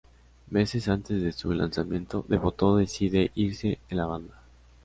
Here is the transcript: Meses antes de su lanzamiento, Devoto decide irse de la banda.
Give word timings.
Meses 0.49 0.87
antes 0.87 1.11
de 1.21 1.31
su 1.31 1.53
lanzamiento, 1.53 2.25
Devoto 2.27 2.75
decide 2.77 3.29
irse 3.35 3.77
de 3.87 3.95
la 3.95 4.07
banda. 4.07 4.33